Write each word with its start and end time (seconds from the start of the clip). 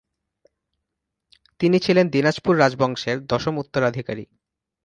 তিনি 1.59 1.77
ছিলেন 1.79 2.05
দিনাজপুর 2.09 2.53
রাজবংশের 2.57 3.17
দশম 3.25 3.55
উত্তরাধিকারী। 3.57 4.25